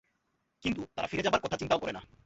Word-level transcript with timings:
কিন্তু 0.63 0.81
তারা 0.95 1.07
ফিরে 1.07 1.23
যাবার 1.23 1.43
কথা 1.43 1.57
চিন্তাও 1.57 1.81
করেনা। 1.81 2.01